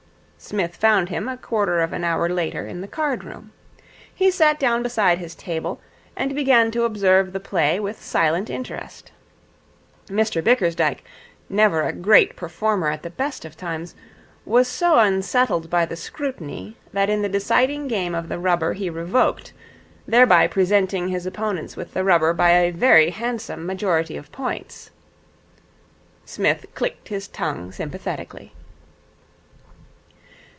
[0.43, 3.51] Psmith found him a quarter of an hour later in the card room.
[4.13, 5.79] He sat down beside his table,
[6.15, 9.11] and began to observe the play with silent interest.
[10.09, 11.03] Mr Bickersdyke,
[11.47, 13.93] never a great performer at the best of times,
[14.43, 18.89] was so unsettled by the scrutiny that in the deciding game of the rubber he
[18.89, 19.53] revoked,
[20.07, 24.89] thereby presenting his opponents with the rubber by a very handsome majority of points.
[26.25, 28.53] Psmith clicked his tongue sympathetically.